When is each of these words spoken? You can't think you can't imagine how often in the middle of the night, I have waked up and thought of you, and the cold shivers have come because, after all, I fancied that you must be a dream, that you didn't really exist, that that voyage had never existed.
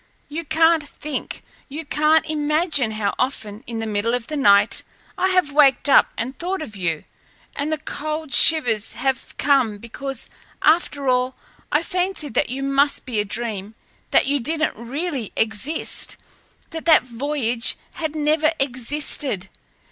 You 0.29 0.43
can't 0.45 0.81
think 0.89 1.43
you 1.69 1.85
can't 1.85 2.25
imagine 2.25 2.89
how 2.93 3.13
often 3.19 3.63
in 3.67 3.77
the 3.77 3.85
middle 3.85 4.15
of 4.15 4.25
the 4.29 4.35
night, 4.35 4.81
I 5.15 5.27
have 5.27 5.51
waked 5.51 5.87
up 5.89 6.09
and 6.17 6.35
thought 6.39 6.63
of 6.63 6.75
you, 6.75 7.03
and 7.55 7.71
the 7.71 7.77
cold 7.77 8.33
shivers 8.33 8.93
have 8.93 9.37
come 9.37 9.77
because, 9.77 10.27
after 10.63 11.07
all, 11.07 11.35
I 11.71 11.83
fancied 11.83 12.33
that 12.33 12.49
you 12.49 12.63
must 12.63 13.05
be 13.05 13.19
a 13.19 13.25
dream, 13.25 13.75
that 14.09 14.25
you 14.25 14.39
didn't 14.39 14.73
really 14.75 15.33
exist, 15.35 16.17
that 16.71 16.85
that 16.85 17.03
voyage 17.03 17.77
had 17.93 18.15
never 18.15 18.51
existed. 18.57 19.49